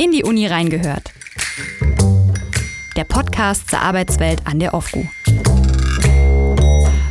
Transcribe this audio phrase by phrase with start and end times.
[0.00, 1.12] In die Uni reingehört.
[2.96, 5.04] Der Podcast zur Arbeitswelt an der OFGU.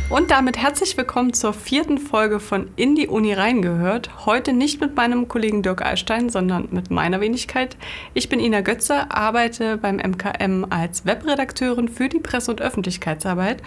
[0.08, 4.24] Und damit herzlich willkommen zur vierten Folge von In die Uni reingehört.
[4.24, 7.76] Heute nicht mit meinem Kollegen Dirk Alstein, sondern mit meiner Wenigkeit.
[8.14, 13.62] Ich bin Ina Götze, arbeite beim MKM als Webredakteurin für die Presse- und Öffentlichkeitsarbeit.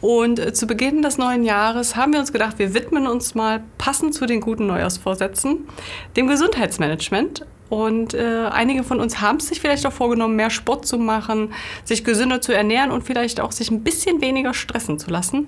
[0.00, 3.64] Und äh, zu Beginn des neuen Jahres haben wir uns gedacht, wir widmen uns mal
[3.78, 5.66] passend zu den guten Neujahrsvorsätzen
[6.14, 7.44] dem Gesundheitsmanagement.
[7.70, 11.54] Und äh, einige von uns haben es sich vielleicht auch vorgenommen, mehr Sport zu machen,
[11.84, 15.46] sich gesünder zu ernähren und vielleicht auch sich ein bisschen weniger stressen zu lassen.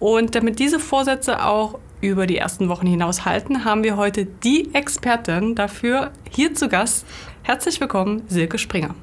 [0.00, 4.74] Und damit diese Vorsätze auch über die ersten Wochen hinaus halten, haben wir heute die
[4.74, 7.06] Expertin dafür hier zu Gast.
[7.44, 8.96] Herzlich willkommen, Silke Springer.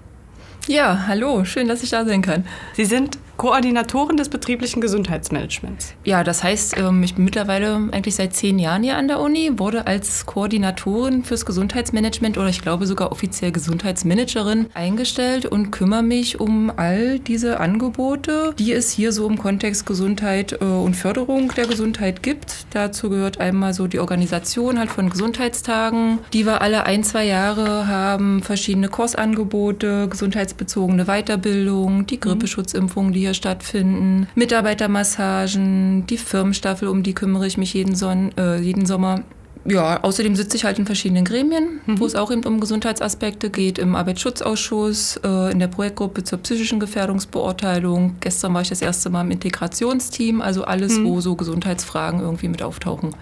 [0.68, 2.46] Ja, hallo, schön, dass ich da sein kann.
[2.74, 5.94] Sie sind Koordinatorin des betrieblichen Gesundheitsmanagements.
[6.04, 9.52] Ja, das heißt, ähm, ich bin mittlerweile eigentlich seit zehn Jahren hier an der Uni,
[9.56, 16.42] wurde als Koordinatorin fürs Gesundheitsmanagement oder ich glaube sogar offiziell Gesundheitsmanagerin eingestellt und kümmere mich
[16.42, 21.68] um all diese Angebote, die es hier so im Kontext Gesundheit äh, und Förderung der
[21.68, 22.66] Gesundheit gibt.
[22.72, 27.88] Dazu gehört einmal so die Organisation halt von Gesundheitstagen, die wir alle ein, zwei Jahre
[27.88, 32.20] haben, verschiedene Kursangebote, gesundheitsbezogene Weiterbildung, die mhm.
[32.20, 38.58] Grippeschutzimpfung, die hier stattfinden, Mitarbeitermassagen, die Firmenstaffel, um die kümmere ich mich jeden, Son äh,
[38.58, 39.24] jeden Sommer.
[39.66, 42.00] Ja, außerdem sitze ich halt in verschiedenen Gremien, mhm.
[42.00, 46.80] wo es auch eben um Gesundheitsaspekte geht, im Arbeitsschutzausschuss, äh, in der Projektgruppe zur psychischen
[46.80, 48.16] Gefährdungsbeurteilung.
[48.20, 51.06] Gestern war ich das erste Mal im Integrationsteam, also alles, mhm.
[51.06, 53.16] wo so Gesundheitsfragen irgendwie mit auftauchen.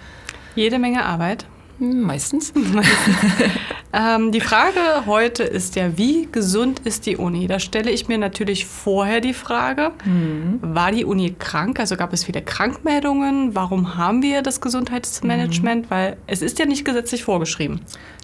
[0.55, 1.45] Jede Menge Arbeit.
[1.80, 2.53] Meistens.
[3.94, 7.47] ähm, die Frage heute ist ja, wie gesund ist die Uni?
[7.47, 10.59] Da stelle ich mir natürlich vorher die Frage, mhm.
[10.61, 11.80] war die Uni krank?
[11.80, 13.53] Also gab es viele Krankmeldungen?
[13.53, 15.86] Warum haben wir das Gesundheitsmanagement?
[15.86, 15.89] Mhm.
[15.89, 17.81] Weil es ist ja nicht gesetzlich vorgeschrieben.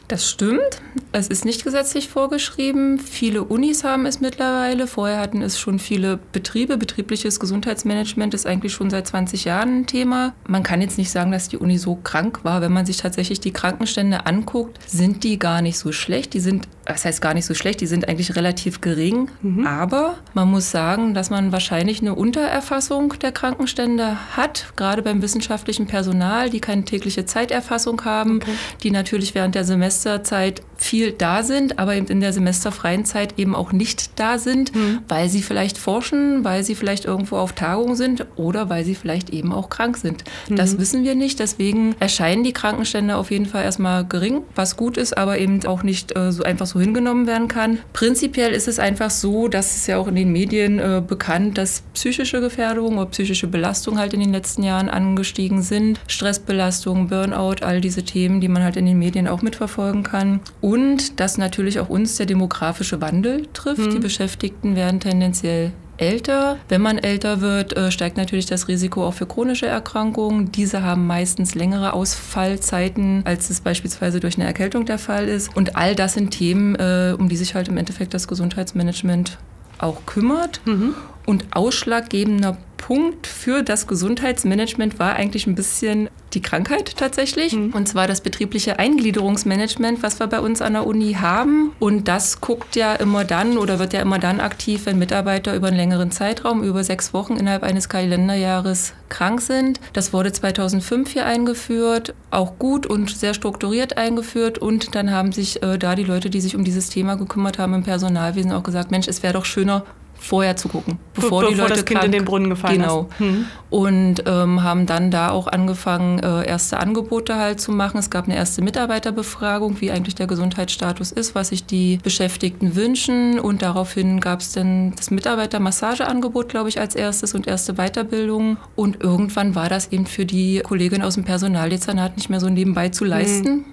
[0.08, 0.82] Das stimmt.
[1.14, 3.00] Es ist nicht gesetzlich vorgeschrieben.
[3.00, 4.86] Viele Unis haben es mittlerweile.
[4.86, 6.78] Vorher hatten es schon viele Betriebe.
[6.78, 10.34] Betriebliches Gesundheitsmanagement ist eigentlich schon seit 20 Jahren ein Thema.
[10.46, 12.62] Man kann jetzt nicht sagen, dass die Uni so krank war.
[12.62, 16.34] Wenn man sich tatsächlich die Krankenstände anguckt, sind die gar nicht so schlecht.
[16.34, 19.30] Die sind, das heißt gar nicht so schlecht, die sind eigentlich relativ gering.
[19.42, 19.66] Mhm.
[19.66, 25.88] Aber man muss sagen, dass man wahrscheinlich eine Untererfassung der Krankenstände hat, gerade beim wissenschaftlichen
[25.88, 28.52] Personal, die keine tägliche Zeiterfassung haben, okay.
[28.84, 29.84] die natürlich während der Semester
[30.14, 34.74] Semesterzeit viel da sind, aber eben in der semesterfreien Zeit eben auch nicht da sind,
[34.76, 35.00] mhm.
[35.08, 39.30] weil sie vielleicht forschen, weil sie vielleicht irgendwo auf Tagung sind oder weil sie vielleicht
[39.32, 40.24] eben auch krank sind.
[40.50, 40.56] Mhm.
[40.56, 41.40] Das wissen wir nicht.
[41.40, 45.84] Deswegen erscheinen die Krankenstände auf jeden Fall erstmal gering, was gut ist, aber eben auch
[45.84, 47.80] nicht äh, so einfach so hingenommen werden kann.
[47.94, 51.84] Prinzipiell ist es einfach so, dass es ja auch in den Medien äh, bekannt, dass
[51.94, 56.00] psychische Gefährdung oder psychische Belastung halt in den letzten Jahren angestiegen sind.
[56.08, 60.40] Stressbelastung, Burnout, all diese Themen, die man halt in den Medien auch mitverfolgt verfolgen kann.
[60.62, 60.73] Und
[61.20, 63.88] dass natürlich auch uns der demografische Wandel trifft.
[63.88, 63.92] Mhm.
[63.92, 66.58] Die Beschäftigten werden tendenziell älter.
[66.70, 70.52] Wenn man älter wird, äh, steigt natürlich das Risiko auch für chronische Erkrankungen.
[70.52, 75.56] Diese haben meistens längere Ausfallzeiten, als es beispielsweise durch eine Erkältung der Fall ist.
[75.56, 79.38] Und all das sind Themen, äh, um die sich halt im Endeffekt das Gesundheitsmanagement
[79.78, 80.62] auch kümmert.
[80.66, 80.96] Mhm.
[81.26, 87.54] Und ausschlaggebender Punkt für das Gesundheitsmanagement war eigentlich ein bisschen die Krankheit tatsächlich.
[87.54, 87.72] Mhm.
[87.72, 91.72] Und zwar das betriebliche Eingliederungsmanagement, was wir bei uns an der Uni haben.
[91.80, 95.68] Und das guckt ja immer dann oder wird ja immer dann aktiv, wenn Mitarbeiter über
[95.68, 99.80] einen längeren Zeitraum, über sechs Wochen innerhalb eines Kalenderjahres krank sind.
[99.94, 104.58] Das wurde 2005 hier eingeführt, auch gut und sehr strukturiert eingeführt.
[104.58, 107.74] Und dann haben sich äh, da die Leute, die sich um dieses Thema gekümmert haben
[107.74, 109.86] im Personalwesen, auch gesagt, Mensch, es wäre doch schöner,
[110.24, 113.08] vorher zu gucken, bevor, bevor die Leute das Kind krank, in den Brunnen gefallen genau.
[113.10, 113.18] ist.
[113.18, 113.46] Genau.
[113.70, 117.98] Und ähm, haben dann da auch angefangen, äh, erste Angebote halt zu machen.
[117.98, 123.40] Es gab eine erste Mitarbeiterbefragung, wie eigentlich der Gesundheitsstatus ist, was sich die Beschäftigten wünschen.
[123.40, 128.58] Und daraufhin gab es dann das Mitarbeitermassageangebot, glaube ich, als erstes und erste Weiterbildung.
[128.76, 132.90] Und irgendwann war das eben für die Kollegin aus dem Personaldezernat nicht mehr so nebenbei
[132.90, 133.50] zu leisten.
[133.50, 133.66] Mhm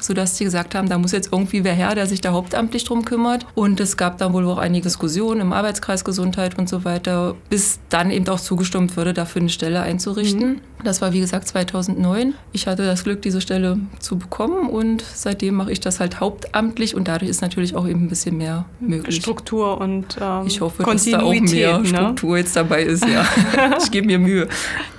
[0.00, 3.04] sodass sie gesagt haben, da muss jetzt irgendwie wer her, der sich da hauptamtlich drum
[3.04, 3.46] kümmert.
[3.54, 7.80] Und es gab dann wohl auch einige Diskussionen im Arbeitskreis Gesundheit und so weiter, bis
[7.88, 10.48] dann eben auch zugestimmt wurde, dafür eine Stelle einzurichten.
[10.48, 10.60] Mhm.
[10.84, 12.34] Das war wie gesagt 2009.
[12.52, 16.94] Ich hatte das Glück, diese Stelle zu bekommen und seitdem mache ich das halt hauptamtlich
[16.94, 19.16] und dadurch ist natürlich auch eben ein bisschen mehr möglich.
[19.16, 21.86] Struktur und ähm, Ich hoffe, dass da auch mehr ne?
[21.86, 23.26] Struktur jetzt dabei ist, ja.
[23.82, 24.48] ich gebe mir Mühe.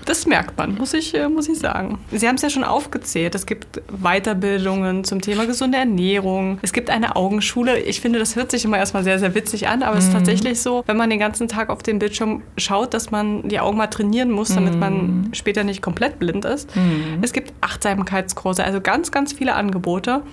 [0.09, 1.99] Das merkt man, muss ich, äh, muss ich sagen.
[2.11, 3.35] Sie haben es ja schon aufgezählt.
[3.35, 6.57] Es gibt Weiterbildungen zum Thema gesunde Ernährung.
[6.63, 7.77] Es gibt eine Augenschule.
[7.77, 9.97] Ich finde, das hört sich immer erstmal sehr, sehr witzig an, aber mhm.
[9.99, 10.17] es ist mhm.
[10.17, 13.77] tatsächlich so, wenn man den ganzen Tag auf den Bildschirm schaut, dass man die Augen
[13.77, 14.79] mal trainieren muss, damit mhm.
[14.79, 16.75] man später nicht komplett blind ist.
[16.75, 17.19] Mhm.
[17.21, 20.23] Es gibt Achtsamkeitskurse, also ganz, ganz viele Angebote.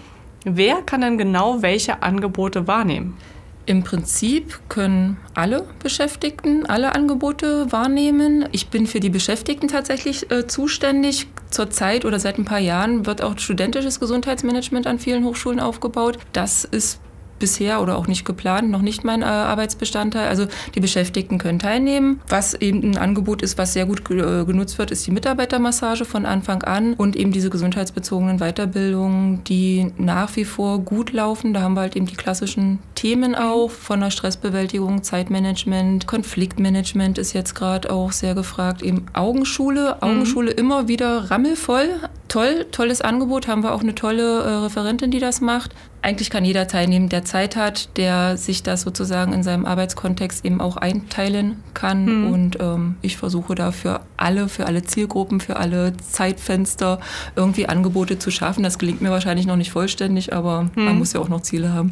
[0.47, 3.19] Wer kann denn genau welche Angebote wahrnehmen?
[3.67, 8.49] Im Prinzip können alle Beschäftigten alle Angebote wahrnehmen.
[8.53, 11.27] Ich bin für die Beschäftigten tatsächlich äh, zuständig.
[11.51, 16.19] Zurzeit oder seit ein paar Jahren wird auch studentisches Gesundheitsmanagement an vielen Hochschulen aufgebaut.
[16.33, 17.01] Das ist
[17.39, 20.29] bisher oder auch nicht geplant, noch nicht mein äh, Arbeitsbestandteil.
[20.29, 22.21] Also die Beschäftigten können teilnehmen.
[22.29, 26.27] Was eben ein Angebot ist, was sehr gut äh, genutzt wird, ist die Mitarbeitermassage von
[26.27, 31.53] Anfang an und eben diese gesundheitsbezogenen Weiterbildungen, die nach wie vor gut laufen.
[31.53, 37.33] Da haben wir halt eben die klassischen Themen auch von der Stressbewältigung, Zeitmanagement, Konfliktmanagement ist
[37.33, 38.83] jetzt gerade auch sehr gefragt.
[38.83, 40.09] Eben Augenschule, mhm.
[40.09, 40.59] Augenschule mhm.
[40.59, 41.89] immer wieder rammelvoll.
[42.29, 45.75] Toll, tolles Angebot, haben wir auch eine tolle äh, Referentin, die das macht
[46.07, 50.61] eigentlich kann jeder teilnehmen, der Zeit hat, der sich das sozusagen in seinem Arbeitskontext eben
[50.61, 52.05] auch einteilen kann.
[52.05, 52.33] Mhm.
[52.33, 57.01] Und ähm, ich versuche da für alle, für alle Zielgruppen, für alle Zeitfenster
[57.35, 58.63] irgendwie Angebote zu schaffen.
[58.63, 60.85] Das gelingt mir wahrscheinlich noch nicht vollständig, aber mhm.
[60.85, 61.91] man muss ja auch noch Ziele haben.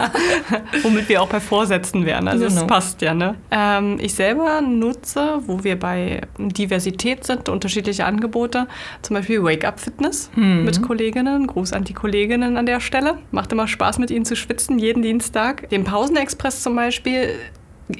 [0.82, 2.26] Womit wir auch bei Vorsätzen wären.
[2.28, 2.60] Also genau.
[2.60, 3.12] das passt ja.
[3.12, 3.34] Ne?
[3.50, 8.68] Ähm, ich selber nutze, wo wir bei Diversität sind, unterschiedliche Angebote,
[9.02, 10.64] zum Beispiel Wake Up Fitness mhm.
[10.64, 11.46] mit Kolleginnen.
[11.46, 13.18] Gruß an die Kolleginnen an der Stelle.
[13.34, 15.68] Macht immer Spaß, mit ihnen zu schwitzen, jeden Dienstag.
[15.68, 17.34] Den Pausenexpress zum Beispiel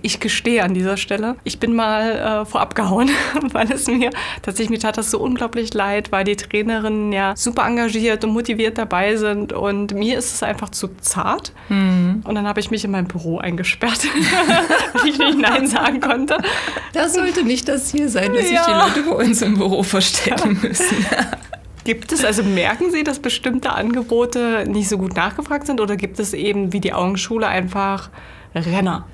[0.00, 3.10] ich gestehe an dieser Stelle, ich bin mal äh, vorab gehauen,
[3.52, 4.10] weil es mir
[4.42, 8.78] tatsächlich mir tat das so unglaublich leid, weil die Trainerinnen ja super engagiert und motiviert
[8.78, 11.52] dabei sind und mir ist es einfach zu zart.
[11.68, 12.22] Mhm.
[12.24, 14.04] Und dann habe ich mich in mein Büro eingesperrt,
[14.94, 16.38] weil ich nicht Nein sagen konnte.
[16.94, 18.64] Das sollte nicht das Ziel sein, dass ja.
[18.64, 21.04] sich die Leute bei uns im Büro verstecken müssen.
[21.84, 26.18] Gibt es, also merken Sie, dass bestimmte Angebote nicht so gut nachgefragt sind oder gibt
[26.18, 28.10] es eben wie die Augenschule einfach
[28.54, 29.06] Renner?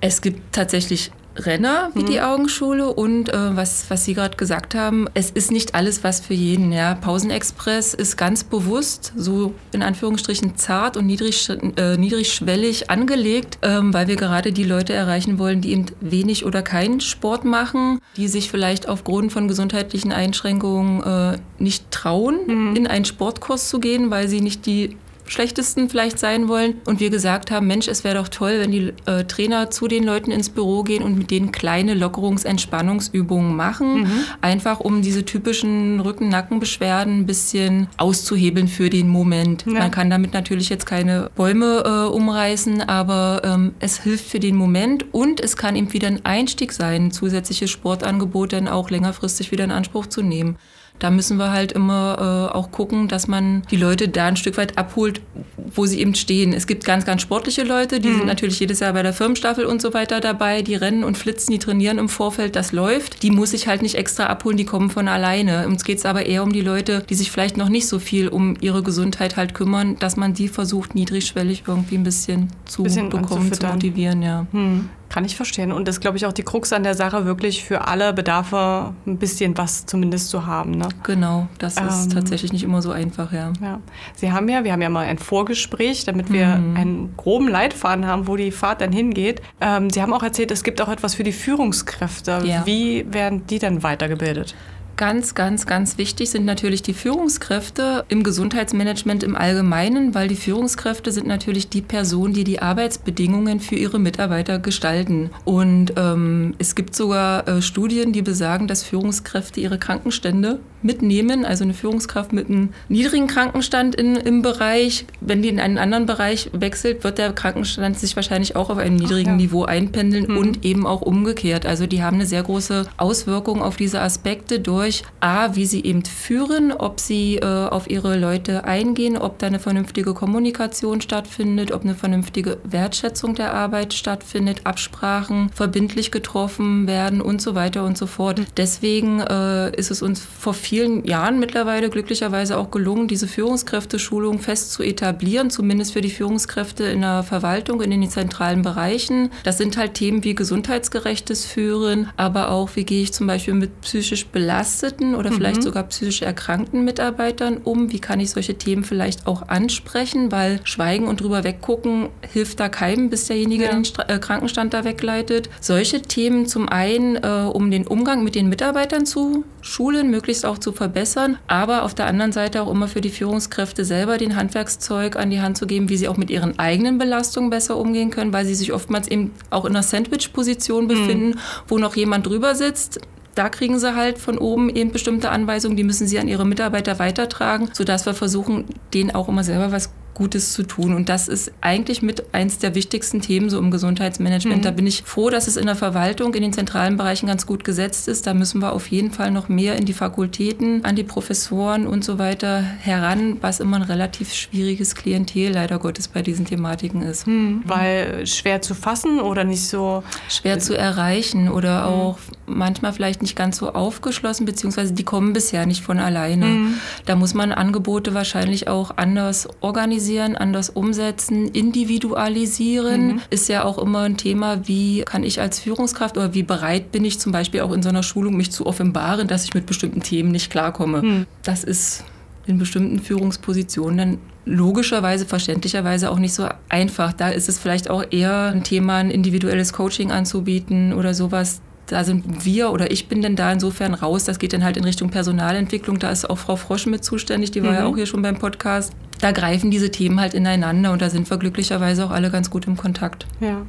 [0.00, 2.06] Es gibt tatsächlich Renner wie mhm.
[2.06, 6.20] die Augenschule und äh, was, was Sie gerade gesagt haben, es ist nicht alles was
[6.20, 6.72] für jeden.
[6.72, 6.94] Ja.
[6.94, 14.08] Pausenexpress ist ganz bewusst so in Anführungsstrichen zart und niedrig, äh, niedrigschwellig angelegt, ähm, weil
[14.08, 18.50] wir gerade die Leute erreichen wollen, die eben wenig oder keinen Sport machen, die sich
[18.50, 22.76] vielleicht aufgrund von gesundheitlichen Einschränkungen äh, nicht trauen, mhm.
[22.76, 26.80] in einen Sportkurs zu gehen, weil sie nicht die schlechtesten vielleicht sein wollen.
[26.84, 30.04] Und wir gesagt haben, Mensch, es wäre doch toll, wenn die äh, Trainer zu den
[30.04, 34.00] Leuten ins Büro gehen und mit denen kleine Lockerungs-, Entspannungsübungen machen.
[34.00, 34.10] Mhm.
[34.40, 39.64] Einfach um diese typischen Rücken-Nackenbeschwerden ein bisschen auszuhebeln für den Moment.
[39.66, 39.74] Ja.
[39.74, 44.56] Man kann damit natürlich jetzt keine Bäume äh, umreißen, aber ähm, es hilft für den
[44.56, 49.64] Moment und es kann eben wieder ein Einstieg sein, zusätzliche Sportangebote dann auch längerfristig wieder
[49.64, 50.56] in Anspruch zu nehmen
[50.98, 54.56] da müssen wir halt immer äh, auch gucken, dass man die Leute da ein Stück
[54.56, 55.20] weit abholt,
[55.56, 56.52] wo sie eben stehen.
[56.52, 58.18] Es gibt ganz, ganz sportliche Leute, die mhm.
[58.18, 61.52] sind natürlich jedes Jahr bei der Firmenstaffel und so weiter dabei, die rennen und flitzen,
[61.52, 63.22] die trainieren im Vorfeld, das läuft.
[63.22, 65.66] Die muss ich halt nicht extra abholen, die kommen von alleine.
[65.66, 68.28] Uns geht es aber eher um die Leute, die sich vielleicht noch nicht so viel
[68.28, 73.08] um ihre Gesundheit halt kümmern, dass man die versucht, niedrigschwellig irgendwie ein bisschen zu bisschen
[73.08, 74.46] bekommen, zu motivieren, ja.
[74.52, 74.88] Mhm.
[75.08, 75.72] Kann ich verstehen.
[75.72, 78.92] Und das ist, glaube ich, auch die Krux an der Sache, wirklich für alle Bedarfe
[79.06, 80.72] ein bisschen was zumindest zu haben.
[80.72, 80.88] Ne?
[81.04, 83.52] Genau, das ist ähm, tatsächlich nicht immer so einfach, ja.
[83.62, 83.80] ja.
[84.14, 86.76] Sie haben ja, wir haben ja mal ein Vorgespräch, damit wir mhm.
[86.76, 89.42] einen groben Leitfaden haben, wo die Fahrt dann hingeht.
[89.60, 92.42] Ähm, Sie haben auch erzählt, es gibt auch etwas für die Führungskräfte.
[92.44, 92.66] Ja.
[92.66, 94.54] Wie werden die dann weitergebildet?
[94.96, 101.12] Ganz, ganz, ganz wichtig sind natürlich die Führungskräfte im Gesundheitsmanagement im Allgemeinen, weil die Führungskräfte
[101.12, 105.28] sind natürlich die Personen, die die Arbeitsbedingungen für ihre Mitarbeiter gestalten.
[105.44, 111.44] Und ähm, es gibt sogar äh, Studien, die besagen, dass Führungskräfte ihre Krankenstände mitnehmen.
[111.44, 116.06] Also eine Führungskraft mit einem niedrigen Krankenstand in, im Bereich, wenn die in einen anderen
[116.06, 119.36] Bereich wechselt, wird der Krankenstand sich wahrscheinlich auch auf einem niedrigen ja.
[119.36, 120.38] Niveau einpendeln mhm.
[120.38, 121.66] und eben auch umgekehrt.
[121.66, 125.82] Also die haben eine sehr große Auswirkung auf diese Aspekte durch durch A, wie sie
[125.82, 131.72] eben führen, ob sie äh, auf ihre Leute eingehen, ob da eine vernünftige Kommunikation stattfindet,
[131.72, 137.98] ob eine vernünftige Wertschätzung der Arbeit stattfindet, Absprachen verbindlich getroffen werden und so weiter und
[137.98, 138.42] so fort.
[138.56, 144.72] Deswegen äh, ist es uns vor vielen Jahren mittlerweile glücklicherweise auch gelungen, diese Führungskräfteschulung fest
[144.72, 149.30] zu etablieren, zumindest für die Führungskräfte in der Verwaltung, in den zentralen Bereichen.
[149.42, 153.80] Das sind halt Themen wie gesundheitsgerechtes Führen, aber auch wie gehe ich zum Beispiel mit
[153.80, 155.34] psychisch belasteten belasteten oder mhm.
[155.34, 157.92] vielleicht sogar psychisch erkrankten Mitarbeitern um?
[157.92, 160.32] Wie kann ich solche Themen vielleicht auch ansprechen?
[160.32, 163.70] Weil Schweigen und drüber weggucken hilft da keinem, bis derjenige ja.
[163.70, 165.48] den Stra äh, Krankenstand da wegleitet.
[165.60, 170.58] Solche Themen zum einen, äh, um den Umgang mit den Mitarbeitern zu schulen, möglichst auch
[170.58, 175.16] zu verbessern, aber auf der anderen Seite auch immer für die Führungskräfte selber den Handwerkszeug
[175.16, 178.32] an die Hand zu geben, wie sie auch mit ihren eigenen Belastungen besser umgehen können,
[178.32, 180.88] weil sie sich oftmals eben auch in einer Sandwich-Position mhm.
[180.88, 181.40] befinden, mhm.
[181.66, 183.00] wo noch jemand drüber sitzt,
[183.36, 186.98] da kriegen sie halt von oben eben bestimmte Anweisungen, die müssen sie an ihre Mitarbeiter
[186.98, 188.64] weitertragen, sodass wir versuchen,
[188.94, 190.94] denen auch immer selber was Gutes zu tun.
[190.94, 194.60] Und das ist eigentlich mit eins der wichtigsten Themen so im Gesundheitsmanagement.
[194.60, 194.64] Mhm.
[194.64, 197.64] Da bin ich froh, dass es in der Verwaltung, in den zentralen Bereichen ganz gut
[197.64, 198.26] gesetzt ist.
[198.26, 202.02] Da müssen wir auf jeden Fall noch mehr in die Fakultäten, an die Professoren und
[202.02, 207.26] so weiter heran, was immer ein relativ schwieriges Klientel leider Gottes bei diesen Thematiken ist.
[207.26, 207.62] Mhm.
[207.66, 211.94] Weil schwer zu fassen oder nicht so schwer zu erreichen oder mhm.
[211.94, 216.46] auch manchmal vielleicht nicht ganz so aufgeschlossen, beziehungsweise die kommen bisher nicht von alleine.
[216.46, 216.74] Mhm.
[217.04, 223.06] Da muss man Angebote wahrscheinlich auch anders organisieren, anders umsetzen, individualisieren.
[223.06, 223.20] Mhm.
[223.30, 227.04] Ist ja auch immer ein Thema, wie kann ich als Führungskraft oder wie bereit bin
[227.04, 230.02] ich zum Beispiel auch in so einer Schulung mich zu offenbaren, dass ich mit bestimmten
[230.02, 231.02] Themen nicht klarkomme.
[231.02, 231.26] Mhm.
[231.42, 232.04] Das ist
[232.46, 237.12] in bestimmten Führungspositionen dann logischerweise, verständlicherweise auch nicht so einfach.
[237.12, 242.04] Da ist es vielleicht auch eher ein Thema, ein individuelles Coaching anzubieten oder sowas da
[242.04, 244.24] sind wir oder ich bin denn da insofern raus.
[244.24, 245.98] Das geht dann halt in Richtung Personalentwicklung.
[245.98, 247.76] Da ist auch Frau Frosch mit zuständig, die war mhm.
[247.76, 248.92] ja auch hier schon beim Podcast.
[249.20, 252.66] Da greifen diese Themen halt ineinander und da sind wir glücklicherweise auch alle ganz gut
[252.66, 253.26] im Kontakt.
[253.40, 253.62] Ja,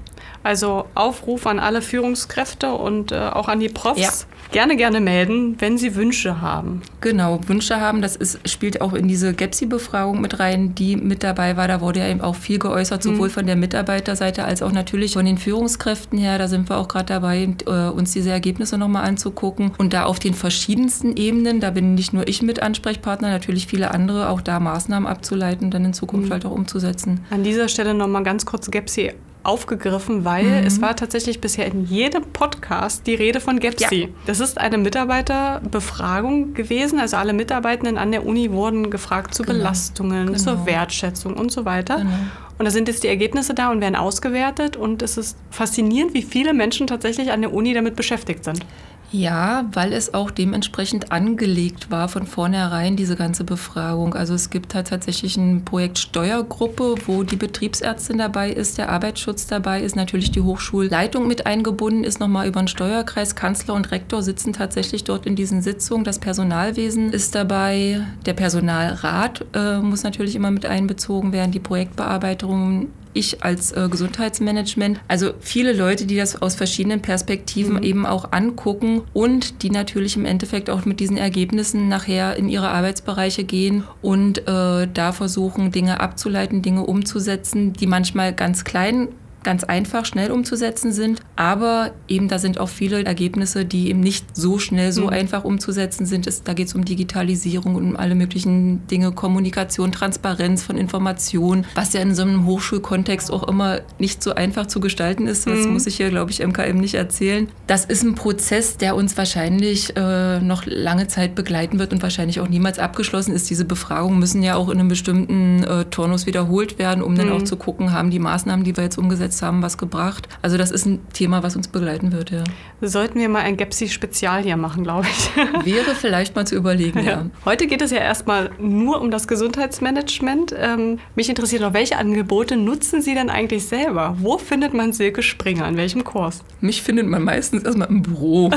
[0.44, 4.00] also Aufruf an alle Führungskräfte und äh, auch an die Profs.
[4.00, 4.12] Ja.
[4.52, 6.82] Gerne, gerne melden, wenn Sie Wünsche haben.
[7.02, 11.58] Genau, Wünsche haben, das ist, spielt auch in diese GEPSI-Befragung mit rein, die mit dabei
[11.58, 11.68] war.
[11.68, 13.34] Da wurde ja eben auch viel geäußert, sowohl mhm.
[13.34, 16.38] von der Mitarbeiterseite als auch natürlich von den Führungskräften her.
[16.38, 19.74] Da sind wir auch gerade dabei, äh, uns diese Ergebnisse nochmal anzugucken.
[19.78, 23.92] Und da auf den verschiedensten Ebenen, da bin nicht nur ich mit Ansprechpartner, natürlich viele
[23.92, 26.34] andere, auch da Maßnahmen abzuleiten und dann in Zukunft mhm.
[26.34, 27.26] halt auch umzusetzen.
[27.30, 29.14] An dieser Stelle nochmal ganz kurz GEPSI
[29.44, 30.68] aufgegriffen, weil mhm.
[30.68, 34.02] es war tatsächlich bisher in jedem Podcast die Rede von GEPSI.
[34.02, 34.08] Ja.
[34.26, 37.00] Das ist eine Mitarbeiterbefragung gewesen.
[37.00, 39.60] Also alle Mitarbeitenden an der Uni wurden gefragt zu genau.
[39.60, 40.38] Belastungen, genau.
[40.38, 42.00] zur Wertschätzung und so weiter.
[42.00, 42.10] Genau.
[42.58, 44.76] Und da sind jetzt die Ergebnisse da und werden ausgewertet.
[44.76, 48.66] Und es ist faszinierend, wie viele Menschen tatsächlich an der Uni damit beschäftigt sind.
[49.10, 54.14] Ja, weil es auch dementsprechend angelegt war von vornherein, diese ganze Befragung.
[54.14, 59.48] Also es gibt halt tatsächlich ein Projekt Steuergruppe, wo die Betriebsärztin dabei ist, der Arbeitsschutz
[59.48, 63.36] dabei ist, natürlich die Hochschulleitung mit eingebunden ist, nochmal über den Steuerkreis.
[63.36, 66.04] Kanzler und Rektor sitzen tatsächlich dort in diesen Sitzungen.
[66.04, 68.02] Das Personalwesen ist dabei.
[68.26, 72.88] Der Personalrat äh, muss natürlich immer mit einbezogen werden, die Projektbearbeitung
[73.18, 75.00] ich als äh, Gesundheitsmanagement.
[75.08, 77.84] Also viele Leute, die das aus verschiedenen Perspektiven mhm.
[77.84, 82.70] eben auch angucken und die natürlich im Endeffekt auch mit diesen Ergebnissen nachher in ihre
[82.70, 89.10] Arbeitsbereiche gehen und äh, da versuchen, Dinge abzuleiten, Dinge umzusetzen, die manchmal ganz klein
[89.48, 91.22] ganz einfach, schnell umzusetzen sind.
[91.38, 95.10] Aber eben da sind auch viele Ergebnisse, die eben nicht so schnell, so mhm.
[95.10, 96.28] einfach umzusetzen sind.
[96.28, 101.66] Es, da geht es um Digitalisierung und um alle möglichen Dinge, Kommunikation, Transparenz von Informationen,
[101.76, 105.48] was ja in so einem Hochschulkontext auch immer nicht so einfach zu gestalten ist.
[105.48, 105.72] Das mhm.
[105.72, 107.48] muss ich hier, glaube ich, MKM nicht erzählen.
[107.68, 112.42] Das ist ein Prozess, der uns wahrscheinlich äh, noch lange Zeit begleiten wird und wahrscheinlich
[112.42, 113.50] auch niemals abgeschlossen ist.
[113.50, 117.18] Diese Befragungen müssen ja auch in einem bestimmten äh, Turnus wiederholt werden, um mhm.
[117.18, 120.28] dann auch zu gucken, haben die Maßnahmen, die wir jetzt umgesetzt umgesetzt haben, was gebracht.
[120.42, 122.44] Also das ist ein Thema, was uns begleiten wird, ja.
[122.82, 125.66] Sollten wir mal ein Gepsi-Spezial hier machen, glaube ich.
[125.66, 127.12] Wäre vielleicht mal zu überlegen, ja.
[127.12, 127.26] ja.
[127.46, 130.54] Heute geht es ja erstmal nur um das Gesundheitsmanagement.
[130.58, 134.16] Ähm, mich interessiert noch, welche Angebote nutzen Sie denn eigentlich selber?
[134.20, 135.66] Wo findet man Silke Springer?
[135.66, 136.44] An welchem Kurs?
[136.62, 138.52] Mich findet man meistens erstmal im Büro,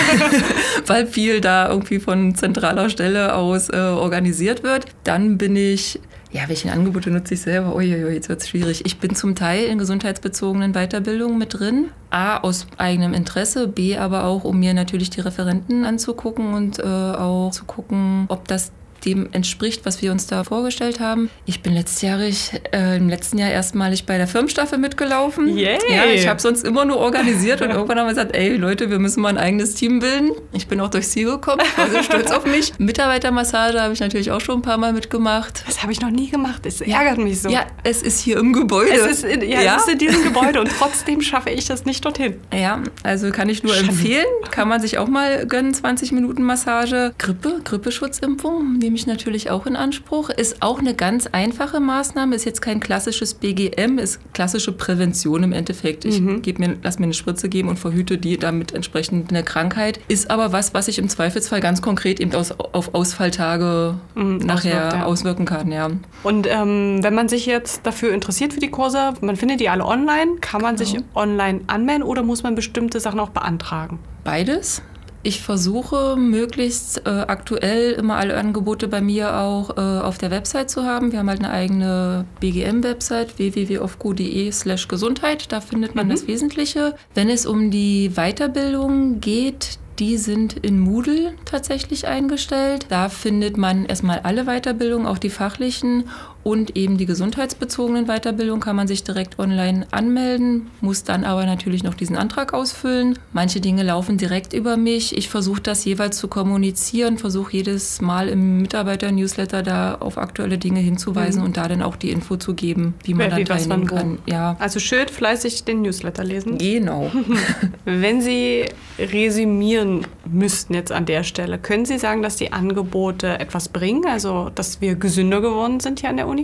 [0.86, 4.86] weil viel da irgendwie von zentraler Stelle aus äh, organisiert wird.
[5.04, 6.00] Dann bin ich
[6.36, 7.74] ja, welche Angebote nutze ich selber?
[7.74, 8.84] Uiuiui, jetzt wird es schwierig.
[8.84, 11.88] Ich bin zum Teil in gesundheitsbezogenen Weiterbildungen mit drin.
[12.10, 16.82] A, aus eigenem Interesse, B, aber auch, um mir natürlich die Referenten anzugucken und äh,
[16.82, 18.70] auch zu gucken, ob das
[19.06, 21.30] dem entspricht, was wir uns da vorgestellt haben.
[21.46, 25.56] Ich bin letztjährig, äh, im letzten Jahr erstmalig bei der Firmenstaffel mitgelaufen.
[25.56, 25.78] Yay.
[25.88, 28.98] Ja, ich habe sonst immer nur organisiert und irgendwann haben wir gesagt, ey Leute, wir
[28.98, 30.32] müssen mal ein eigenes Team bilden.
[30.52, 32.72] Ich bin auch durchs Ziel gekommen, ich war sehr stolz auf mich.
[32.78, 35.62] Mitarbeitermassage habe ich natürlich auch schon ein paar Mal mitgemacht.
[35.66, 37.48] Das habe ich noch nie gemacht, es ärgert mich so.
[37.48, 38.92] Ja, es ist hier im Gebäude.
[38.92, 39.76] Es ist in, ja, ja?
[39.76, 42.36] Es ist in diesem Gebäude und trotzdem schaffe ich das nicht dorthin.
[42.52, 43.92] Ja, also kann ich nur Schande.
[43.92, 44.26] empfehlen.
[44.50, 47.14] Kann man sich auch mal gönnen, 20 Minuten Massage.
[47.18, 50.30] Grippe, Grippeschutzimpfung nehme ich natürlich auch in Anspruch.
[50.30, 55.52] Ist auch eine ganz einfache Maßnahme, ist jetzt kein klassisches BGM, ist klassische Prävention im
[55.52, 56.04] Endeffekt.
[56.04, 56.42] Ich mhm.
[56.58, 60.00] mir, lass mir eine Spritze geben und verhüte die damit entsprechend eine Krankheit.
[60.08, 64.86] Ist aber was, was sich im Zweifelsfall ganz konkret eben aus, auf Ausfalltage mhm, nachher
[64.86, 65.04] auswirkt, ja.
[65.04, 65.72] auswirken kann.
[65.72, 65.90] Ja.
[66.22, 69.84] Und ähm, wenn man sich jetzt dafür interessiert für die Kurse, man findet die alle
[69.84, 70.90] online, kann man genau.
[70.90, 73.98] sich online anmelden oder muss man bestimmte Sachen auch beantragen?
[74.24, 74.82] Beides.
[75.26, 80.70] Ich versuche möglichst äh, aktuell immer alle Angebote bei mir auch äh, auf der Website
[80.70, 81.10] zu haben.
[81.10, 85.50] Wir haben halt eine eigene BGM-Website www.ofgu.de slash Gesundheit.
[85.50, 86.10] Da findet man mhm.
[86.10, 86.94] das Wesentliche.
[87.14, 92.86] Wenn es um die Weiterbildung geht, die sind in Moodle tatsächlich eingestellt.
[92.90, 96.04] Da findet man erstmal alle Weiterbildungen, auch die fachlichen
[96.46, 101.82] und eben die gesundheitsbezogenen Weiterbildung kann man sich direkt online anmelden, muss dann aber natürlich
[101.82, 103.18] noch diesen Antrag ausfüllen.
[103.32, 105.16] Manche Dinge laufen direkt über mich.
[105.16, 110.78] Ich versuche das jeweils zu kommunizieren, versuche jedes Mal im Mitarbeiter-Newsletter da auf aktuelle Dinge
[110.78, 111.46] hinzuweisen mhm.
[111.46, 114.18] und da dann auch die Info zu geben, wie man Wer, dann teilnehmen kann.
[114.26, 114.54] Ja.
[114.60, 116.58] Also schön fleißig den Newsletter lesen.
[116.58, 117.10] Genau.
[117.84, 118.66] Wenn Sie
[119.00, 124.06] resümieren müssten jetzt an der Stelle, können Sie sagen, dass die Angebote etwas bringen?
[124.06, 126.35] Also, dass wir gesünder geworden sind hier an der Uni?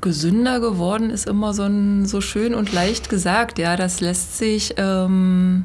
[0.00, 3.58] Gesünder geworden ist immer so, ein, so schön und leicht gesagt.
[3.58, 5.64] Ja, das lässt sich ähm,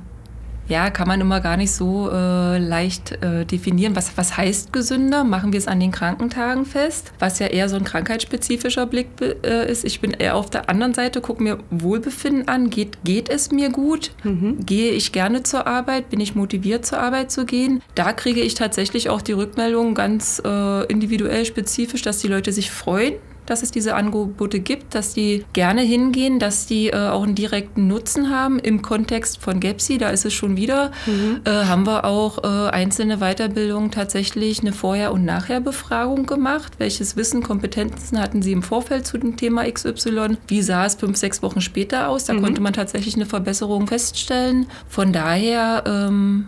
[0.69, 3.95] ja, kann man immer gar nicht so äh, leicht äh, definieren.
[3.95, 5.24] Was, was heißt gesünder?
[5.24, 9.69] Machen wir es an den Krankentagen fest, was ja eher so ein krankheitsspezifischer Blick äh,
[9.69, 9.83] ist.
[9.83, 12.69] Ich bin eher auf der anderen Seite, gucke mir Wohlbefinden an.
[12.69, 14.12] Geht, geht es mir gut?
[14.24, 14.63] Mhm.
[14.63, 16.12] Gehe ich gerne zur Arbeit?
[16.12, 17.81] Bin ich motiviert, zur Arbeit zu gehen?
[17.95, 22.69] Da kriege ich tatsächlich auch die Rückmeldung ganz äh, individuell spezifisch, dass die Leute sich
[22.69, 23.13] freuen,
[23.50, 27.88] dass es diese Angebote gibt, dass die gerne hingehen, dass die äh, auch einen direkten
[27.88, 28.60] Nutzen haben.
[28.60, 31.41] Im Kontext von GEPSI, da ist es schon wieder, mhm.
[31.46, 36.74] äh, haben wir auch äh, einzelne Weiterbildungen tatsächlich eine Vorher- und Nachher-Befragung gemacht.
[36.77, 40.38] Welches Wissen, Kompetenzen hatten sie im Vorfeld zu dem Thema XY?
[40.48, 42.25] Wie sah es fünf, sechs Wochen später aus?
[42.25, 42.44] Da mhm.
[42.44, 44.68] konnte man tatsächlich eine Verbesserung feststellen.
[44.88, 46.48] Von daher, ähm,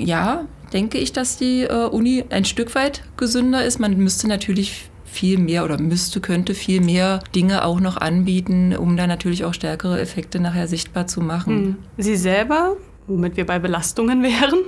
[0.00, 3.78] ja, denke ich, dass die äh, Uni ein Stück weit gesünder ist.
[3.78, 8.96] Man müsste natürlich viel mehr oder müsste, könnte viel mehr Dinge auch noch anbieten, um
[8.96, 11.56] da natürlich auch stärkere Effekte nachher sichtbar zu machen.
[11.56, 11.76] Hm.
[11.96, 14.58] Sie selber, womit wir bei Belastungen wären,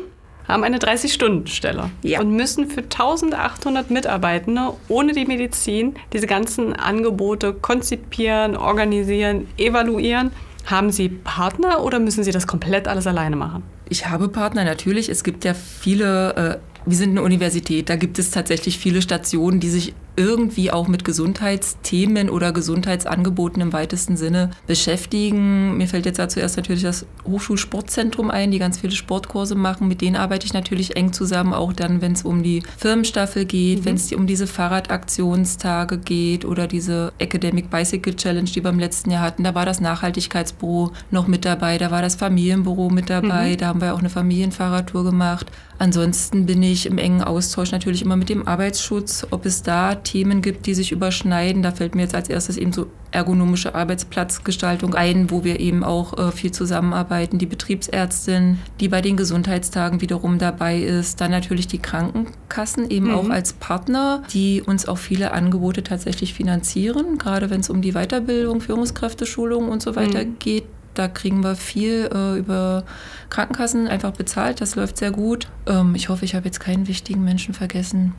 [0.46, 2.20] haben eine 30-Stunden-Stelle ja.
[2.20, 10.30] und müssen für 1800 Mitarbeitende ohne die Medizin diese ganzen Angebote konzipieren, organisieren, evaluieren.
[10.64, 13.62] Haben Sie Partner oder müssen Sie das komplett alles alleine machen?
[13.90, 15.10] Ich habe Partner, natürlich.
[15.10, 19.60] Es gibt ja viele äh, wir sind eine Universität, da gibt es tatsächlich viele Stationen,
[19.60, 25.76] die sich irgendwie auch mit Gesundheitsthemen oder Gesundheitsangeboten im weitesten Sinne beschäftigen.
[25.76, 29.86] Mir fällt jetzt da zuerst natürlich das Hochschulsportzentrum ein, die ganz viele Sportkurse machen.
[29.86, 33.80] Mit denen arbeite ich natürlich eng zusammen, auch dann, wenn es um die Firmenstaffel geht,
[33.80, 33.84] mhm.
[33.84, 39.12] wenn es um diese Fahrradaktionstage geht oder diese Academic Bicycle Challenge, die wir im letzten
[39.12, 39.44] Jahr hatten.
[39.44, 43.56] Da war das Nachhaltigkeitsbüro noch mit dabei, da war das Familienbüro mit dabei, mhm.
[43.58, 45.46] da haben wir auch eine Familienfahrradtour gemacht.
[45.78, 50.40] Ansonsten bin ich im engen Austausch natürlich immer mit dem Arbeitsschutz, ob es da Themen
[50.40, 51.62] gibt, die sich überschneiden.
[51.62, 56.16] Da fällt mir jetzt als erstes eben so ergonomische Arbeitsplatzgestaltung ein, wo wir eben auch
[56.16, 57.36] äh, viel zusammenarbeiten.
[57.36, 61.20] Die Betriebsärztin, die bei den Gesundheitstagen wiederum dabei ist.
[61.20, 63.14] Dann natürlich die Krankenkassen eben mhm.
[63.14, 67.92] auch als Partner, die uns auch viele Angebote tatsächlich finanzieren, gerade wenn es um die
[67.92, 70.38] Weiterbildung, Führungskräfteschulung und so weiter mhm.
[70.38, 70.64] geht.
[70.94, 72.84] Da kriegen wir viel äh, über
[73.28, 74.62] Krankenkassen einfach bezahlt.
[74.62, 75.48] Das läuft sehr gut.
[75.66, 78.14] Ähm, ich hoffe, ich habe jetzt keinen wichtigen Menschen vergessen.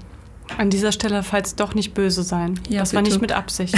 [0.57, 2.59] An dieser Stelle, falls doch nicht böse sein.
[2.69, 2.95] Ja, das bitte.
[2.95, 3.75] war nicht mit Absicht.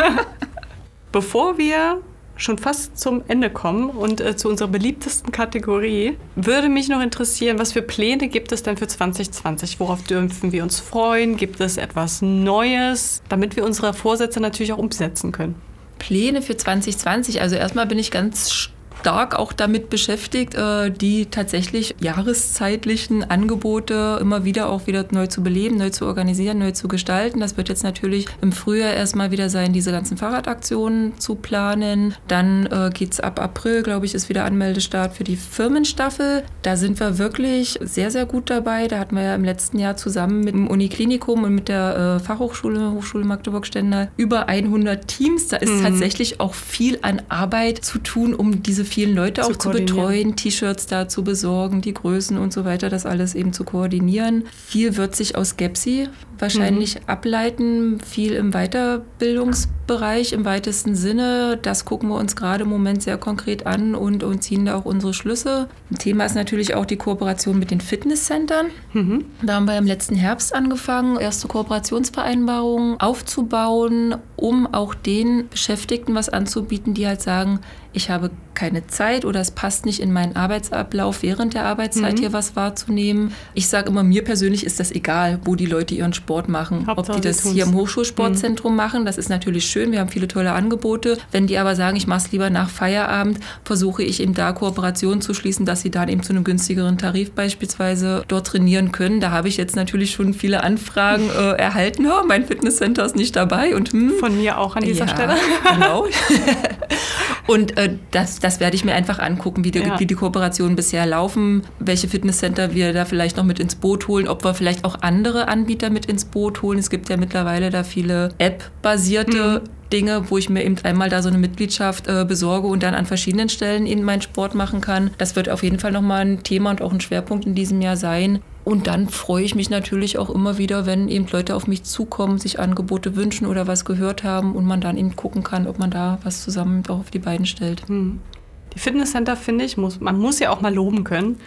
[1.12, 2.02] Bevor wir
[2.36, 7.58] schon fast zum Ende kommen und äh, zu unserer beliebtesten Kategorie, würde mich noch interessieren,
[7.58, 9.78] was für Pläne gibt es denn für 2020?
[9.80, 11.36] Worauf dürfen wir uns freuen?
[11.36, 15.54] Gibt es etwas Neues, damit wir unsere Vorsätze natürlich auch umsetzen können?
[15.98, 17.40] Pläne für 2020.
[17.42, 24.44] Also erstmal bin ich ganz stark auch damit beschäftigt, äh, die tatsächlich jahreszeitlichen Angebote immer
[24.44, 27.40] wieder auch wieder neu zu beleben, neu zu organisieren, neu zu gestalten.
[27.40, 32.14] Das wird jetzt natürlich im Frühjahr erstmal wieder sein, diese ganzen Fahrradaktionen zu planen.
[32.28, 36.42] Dann äh, geht es ab April, glaube ich, ist wieder Anmeldestart für die Firmenstaffel.
[36.62, 38.86] Da sind wir wirklich sehr, sehr gut dabei.
[38.86, 42.24] Da hatten wir ja im letzten Jahr zusammen mit dem Uniklinikum und mit der äh,
[42.24, 45.48] Fachhochschule, Hochschule Magdeburg-Stendal, über 100 Teams.
[45.48, 45.84] Da ist mhm.
[45.84, 50.36] tatsächlich auch viel an Arbeit zu tun, um diese vielen Leute zu auch zu betreuen,
[50.36, 54.44] T-Shirts da zu besorgen, die Größen und so weiter, das alles eben zu koordinieren.
[54.66, 56.08] Viel wird sich aus Gepsi
[56.40, 57.00] wahrscheinlich mhm.
[57.06, 61.58] ableiten, viel im Weiterbildungsbereich im weitesten Sinne.
[61.60, 64.84] Das gucken wir uns gerade im Moment sehr konkret an und, und ziehen da auch
[64.84, 65.68] unsere Schlüsse.
[65.90, 68.66] Ein Thema ist natürlich auch die Kooperation mit den Fitnesscentern.
[68.92, 69.24] Mhm.
[69.42, 76.28] Da haben wir im letzten Herbst angefangen, erste Kooperationsvereinbarungen aufzubauen, um auch den Beschäftigten was
[76.28, 77.60] anzubieten, die halt sagen,
[77.92, 82.20] ich habe keine Zeit oder es passt nicht in meinen Arbeitsablauf während der Arbeitszeit mhm.
[82.20, 83.32] hier was wahrzunehmen.
[83.54, 86.86] Ich sage immer, mir persönlich ist das egal, wo die Leute ihren Sport machen.
[86.86, 88.76] Hauptsache Ob die das hier im Hochschulsportzentrum mhm.
[88.76, 89.92] machen, das ist natürlich schön.
[89.92, 91.16] Wir haben viele tolle Angebote.
[91.32, 95.20] Wenn die aber sagen, ich mache es lieber nach Feierabend, versuche ich eben da Kooperationen
[95.20, 99.20] zu schließen, dass sie dann eben zu einem günstigeren Tarif beispielsweise dort trainieren können.
[99.20, 102.06] Da habe ich jetzt natürlich schon viele Anfragen äh, erhalten.
[102.06, 103.74] Oh, mein Fitnesscenter ist nicht dabei.
[103.74, 105.34] Und, hm, Von mir auch an dieser ja, Stelle.
[105.72, 106.06] Genau.
[107.46, 109.98] Und äh, das, das werde ich mir einfach angucken, wie die, Ja.
[109.98, 114.28] wie die Kooperationen bisher laufen, welche Fitnesscenter wir da vielleicht noch mit ins Boot holen,
[114.28, 116.78] ob wir vielleicht auch andere Anbieter mit ins Boot holen.
[116.78, 119.62] Es gibt ja mittlerweile da viele App-basierte
[119.92, 123.06] Dinge, wo ich mir eben einmal da so eine Mitgliedschaft äh, besorge und dann an
[123.06, 125.10] verschiedenen Stellen in meinen Sport machen kann.
[125.18, 127.96] Das wird auf jeden Fall nochmal ein Thema und auch ein Schwerpunkt in diesem Jahr
[127.96, 128.40] sein.
[128.64, 132.38] Und dann freue ich mich natürlich auch immer wieder, wenn eben Leute auf mich zukommen,
[132.38, 135.90] sich Angebote wünschen oder was gehört haben und man dann eben gucken kann, ob man
[135.90, 137.82] da was zusammen auch auf die beiden stellt.
[137.88, 141.40] Die Fitnesscenter, finde ich, muss, man muss ja auch mal loben können.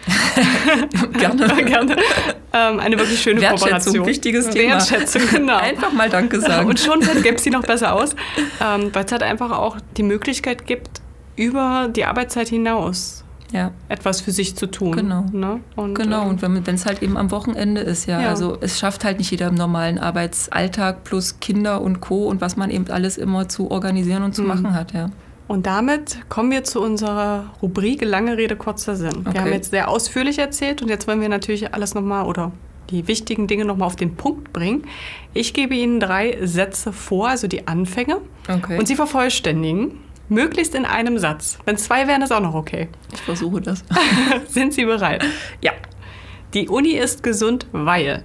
[1.13, 1.47] Gerne.
[1.63, 1.95] Gerne.
[2.51, 4.05] Ähm, eine wirklich schöne Wertschätzung, Kooperation.
[4.05, 4.73] wichtiges Thema.
[4.73, 5.57] Wertschätzung, genau.
[5.57, 6.67] Einfach mal Danke sagen.
[6.67, 8.15] Und schon gäbe es sie noch besser aus,
[8.61, 11.01] ähm, weil es halt einfach auch die Möglichkeit gibt,
[11.35, 13.22] über die Arbeitszeit hinaus
[13.53, 14.91] ja, etwas für sich zu tun.
[14.97, 15.25] Genau.
[15.31, 15.61] Ne?
[15.77, 16.23] Und, genau.
[16.23, 18.19] ähm, Und wenn es halt eben am Wochenende ist, ja.
[18.19, 18.29] Ja.
[18.29, 22.27] Also es schafft halt nicht jeder im normalen Arbeitsalltag plus Kinder und Co.
[22.27, 24.47] und was man eben alles immer zu organisieren und zu Mhm.
[24.49, 25.09] machen hat, ja.
[25.47, 29.23] Und damit kommen wir zu unserer Rubrik Lange Rede, kurzer Sinn.
[29.23, 29.39] Wir Okay.
[29.39, 32.51] haben jetzt sehr ausführlich erzählt und jetzt wollen wir natürlich alles nochmal oder
[32.89, 34.83] die wichtigen Dinge nochmal auf den Punkt bringen.
[35.33, 38.17] Ich gebe Ihnen drei Sätze vor, also die Anfänge,
[38.49, 38.77] Okay.
[38.79, 39.91] und Sie vervollständigen,
[40.33, 41.59] möglichst in einem Satz.
[41.65, 42.89] Wenn zwei wären, ist auch noch okay.
[43.13, 43.83] ich versuche das.
[44.47, 45.23] Sind Sie bereit?
[45.61, 45.71] ja.
[46.53, 48.23] Die Uni ist gesund, weil.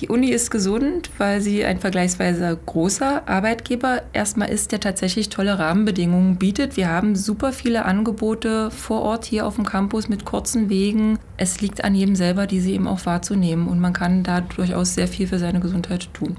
[0.00, 5.58] Die Uni ist gesund, weil sie ein vergleichsweise großer Arbeitgeber erstmal ist, der tatsächlich tolle
[5.58, 6.76] Rahmenbedingungen bietet.
[6.76, 11.18] Wir haben super viele Angebote vor Ort hier auf dem Campus mit kurzen Wegen.
[11.36, 13.68] Es liegt an jedem selber, diese eben auch wahrzunehmen.
[13.68, 16.36] Und man kann da durchaus sehr viel für seine Gesundheit tun.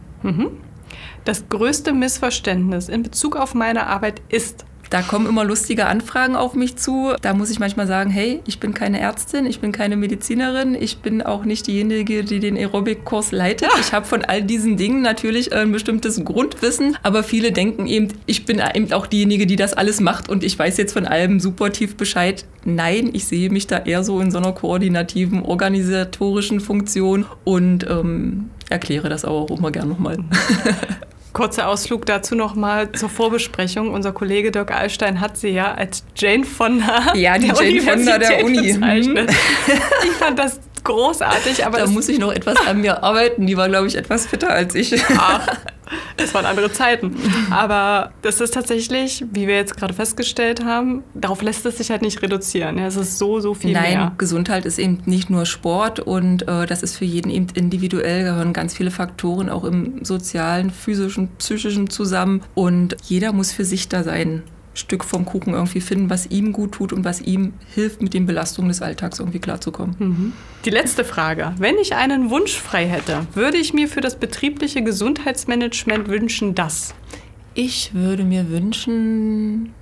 [1.23, 4.65] Das größte Missverständnis in Bezug auf meine Arbeit ist.
[4.89, 7.13] Da kommen immer lustige Anfragen auf mich zu.
[7.22, 11.00] Da muss ich manchmal sagen, hey, ich bin keine Ärztin, ich bin keine Medizinerin, ich
[11.00, 13.69] bin auch nicht diejenige, die den Aerobic-Kurs leitet.
[13.80, 18.46] Ich habe von all diesen Dingen natürlich ein bestimmtes Grundwissen, aber viele denken eben, ich
[18.46, 21.72] bin eben auch diejenige, die das alles macht und ich weiß jetzt von allem super
[21.72, 22.46] tief Bescheid.
[22.65, 28.50] Nein, ich sehe mich da eher so in so einer koordinativen, organisatorischen Funktion und ähm,
[28.69, 30.17] erkläre das aber auch immer gern nochmal.
[31.34, 33.89] Kurzer Ausflug dazu nochmal zur Vorbesprechung.
[33.89, 38.17] Unser Kollege Dirk Alstein hat sie ja als Jane Fonda Ja, die der Jane Fonda
[38.19, 38.74] der Uni.
[38.74, 38.80] Mhm.
[38.80, 39.32] bezeichnet.
[40.06, 43.48] Ich fand das großartig, aber Da muss ich noch etwas an mir arbeiten.
[43.48, 44.93] Die war, glaube ich, etwas fitter als ich.
[45.17, 45.48] ach,
[46.17, 47.15] das waren andere Zeiten.
[47.52, 52.02] Aber das ist tatsächlich, wie wir jetzt gerade festgestellt haben, darauf lässt es sich halt
[52.02, 52.78] nicht reduzieren.
[52.80, 54.12] Es ist so, so viel Nein, mehr.
[54.17, 58.54] Gesundheit ist eben nicht nur Sport und äh, das ist für jeden eben individuell, gehören
[58.54, 64.04] ganz viele Faktoren auch im sozialen, physischen, psychischen zusammen und jeder muss für sich da
[64.04, 64.43] sein
[64.74, 68.26] Stück vom Kuchen irgendwie finden, was ihm gut tut und was ihm hilft, mit den
[68.26, 70.34] Belastungen des Alltags irgendwie klarzukommen.
[70.66, 71.54] Die letzte Frage.
[71.58, 76.96] Wenn ich einen Wunsch frei hätte, würde ich mir für das betriebliche Gesundheitsmanagement wünschen, dass.
[77.54, 79.74] Ich würde mir wünschen,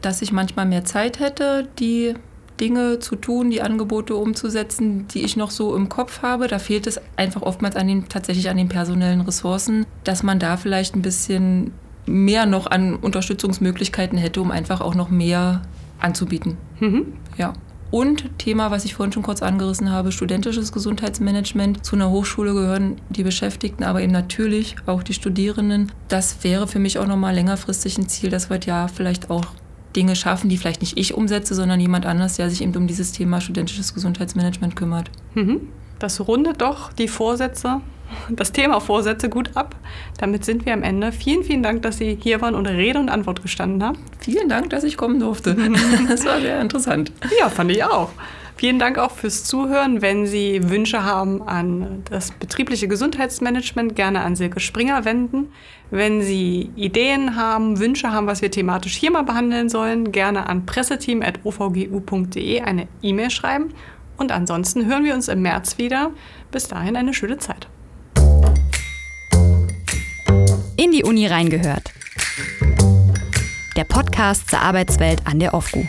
[0.00, 2.14] dass ich manchmal mehr Zeit hätte, die
[2.58, 6.48] Dinge zu tun, die Angebote umzusetzen, die ich noch so im Kopf habe.
[6.48, 10.56] Da fehlt es einfach oftmals an den, tatsächlich an den personellen Ressourcen, dass man da
[10.56, 11.72] vielleicht ein bisschen
[12.08, 15.62] mehr noch an Unterstützungsmöglichkeiten hätte, um einfach auch noch mehr
[16.00, 16.56] anzubieten.
[16.80, 17.06] Mhm.
[17.36, 17.52] Ja.
[17.90, 21.86] Und Thema, was ich vorhin schon kurz angerissen habe, studentisches Gesundheitsmanagement.
[21.86, 25.90] Zu einer Hochschule gehören die Beschäftigten, aber eben natürlich auch die Studierenden.
[26.08, 29.46] Das wäre für mich auch nochmal längerfristig ein Ziel, dass wir ja vielleicht auch
[29.96, 33.12] Dinge schaffen, die vielleicht nicht ich umsetze, sondern jemand anders, der sich eben um dieses
[33.12, 35.10] Thema studentisches Gesundheitsmanagement kümmert.
[35.34, 35.60] Mhm.
[35.98, 37.80] Das rundet doch die Vorsätze,
[38.30, 39.74] das Thema Vorsätze gut ab.
[40.18, 41.12] Damit sind wir am Ende.
[41.12, 43.98] Vielen, vielen Dank, dass Sie hier waren und Rede und Antwort gestanden haben.
[44.20, 45.56] Vielen Dank, dass ich kommen durfte.
[46.08, 47.12] Das war sehr interessant.
[47.38, 48.10] Ja, fand ich auch.
[48.58, 50.02] Vielen Dank auch fürs Zuhören.
[50.02, 55.52] Wenn Sie Wünsche haben an das betriebliche Gesundheitsmanagement, gerne an Silke Springer wenden.
[55.92, 60.66] Wenn Sie Ideen haben, Wünsche haben, was wir thematisch hier mal behandeln sollen, gerne an
[60.66, 63.74] presseteam.ovgu.de eine E-Mail schreiben.
[64.16, 66.10] Und ansonsten hören wir uns im März wieder.
[66.50, 67.68] Bis dahin eine schöne Zeit.
[70.80, 71.92] In die Uni reingehört.
[73.76, 75.88] Der Podcast zur Arbeitswelt an der OFGU.